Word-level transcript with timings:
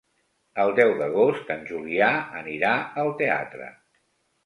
El 0.63 0.73
deu 0.79 0.93
d'agost 1.01 1.53
en 1.57 1.63
Julià 1.73 2.09
anirà 2.43 2.75
al 3.07 3.15
teatre. 3.25 3.73